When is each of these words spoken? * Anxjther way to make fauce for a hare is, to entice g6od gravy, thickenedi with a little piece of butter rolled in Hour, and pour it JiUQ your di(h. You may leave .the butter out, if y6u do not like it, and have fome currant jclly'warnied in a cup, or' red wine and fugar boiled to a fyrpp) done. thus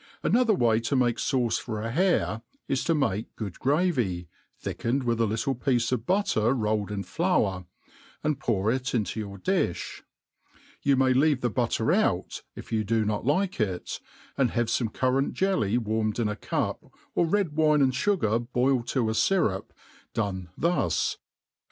* 0.13 0.23
Anxjther 0.23 0.57
way 0.57 0.79
to 0.79 0.95
make 0.95 1.17
fauce 1.17 1.61
for 1.61 1.79
a 1.79 1.91
hare 1.91 2.41
is, 2.67 2.83
to 2.85 2.93
entice 2.93 3.25
g6od 3.37 3.59
gravy, 3.59 4.29
thickenedi 4.59 5.03
with 5.03 5.21
a 5.21 5.27
little 5.27 5.53
piece 5.53 5.91
of 5.91 6.07
butter 6.07 6.55
rolled 6.55 6.89
in 6.91 7.05
Hour, 7.19 7.67
and 8.23 8.39
pour 8.39 8.71
it 8.71 8.81
JiUQ 8.85 9.15
your 9.15 9.37
di(h. 9.37 10.01
You 10.81 10.95
may 10.97 11.13
leave 11.13 11.41
.the 11.41 11.51
butter 11.51 11.91
out, 11.91 12.41
if 12.55 12.71
y6u 12.71 12.83
do 12.83 13.05
not 13.05 13.27
like 13.27 13.59
it, 13.61 13.99
and 14.39 14.49
have 14.49 14.69
fome 14.69 14.91
currant 14.91 15.35
jclly'warnied 15.35 16.17
in 16.17 16.27
a 16.27 16.35
cup, 16.35 16.83
or' 17.13 17.27
red 17.27 17.51
wine 17.55 17.83
and 17.83 17.93
fugar 17.93 18.51
boiled 18.51 18.87
to 18.87 19.07
a 19.07 19.13
fyrpp) 19.13 19.65
done. 20.15 20.49
thus 20.57 21.19